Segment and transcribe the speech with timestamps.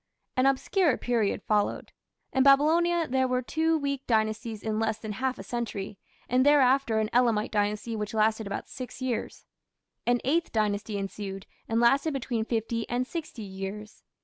[0.35, 1.91] An obscure period followed.
[2.33, 6.97] In Babylonia there were two weak dynasties in less than half a century, and thereafter
[6.97, 9.45] an Elamite Dynasty which lasted about six years.
[10.07, 14.01] An Eighth Dynasty ensued, and lasted between fifty and sixty years.